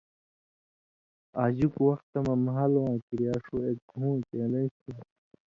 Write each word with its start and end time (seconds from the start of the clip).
آژُک 1.43 1.73
وختہ 1.85 2.19
مہ 2.25 2.33
مھالواں 2.45 2.95
کریا 3.05 3.33
ݜُو 3.45 3.55
اک 3.67 3.77
گھوں 3.89 4.15
چېلنج 4.27 4.71
تُھو 4.83 4.93